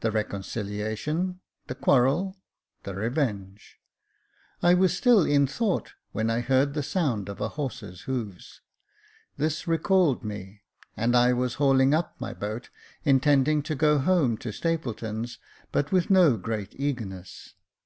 The 0.00 0.10
reconciliation— 0.12 1.40
the 1.68 1.74
quarrel— 1.74 2.36
the 2.84 2.94
revenge. 2.94 3.78
I 4.62 4.74
was 4.74 4.94
still 4.94 5.24
in 5.24 5.46
thought 5.46 5.94
when 6.12 6.28
I 6.28 6.40
heard 6.40 6.74
the 6.74 6.82
sound 6.82 7.30
of 7.30 7.40
a 7.40 7.48
horse's 7.48 8.02
hoofs. 8.02 8.60
This 9.38 9.66
recalled 9.66 10.22
me, 10.22 10.64
and 10.98 11.16
I 11.16 11.32
was 11.32 11.54
hauling 11.54 11.94
up 11.94 12.14
my 12.20 12.34
boat, 12.34 12.68
intending 13.06 13.62
to 13.62 13.74
go 13.74 13.96
home 13.98 14.36
to 14.36 14.52
Stapleton's; 14.52 15.38
but 15.72 15.90
with 15.90 16.10
no 16.10 16.36
great 16.36 16.78
eagerness. 16.78 17.54